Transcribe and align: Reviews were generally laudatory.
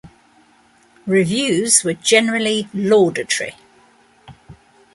Reviews 1.05 1.83
were 1.83 1.93
generally 1.93 2.67
laudatory. 2.73 3.53